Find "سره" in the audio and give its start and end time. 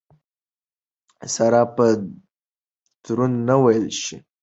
1.35-1.61